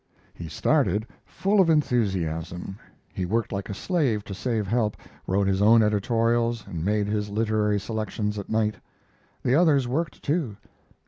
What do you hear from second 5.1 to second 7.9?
wrote his own editorials, and made his literary